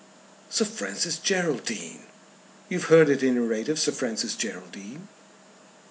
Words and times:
"Sir 0.49 0.65
Francis 0.65 1.19
Geraldine! 1.19 2.07
You 2.69 2.79
have 2.79 2.87
heard 2.89 3.07
at 3.11 3.21
any 3.21 3.37
rate 3.37 3.69
of 3.69 3.77
Sir 3.79 3.91
Francis 3.91 4.35
Geraldine." 4.35 5.07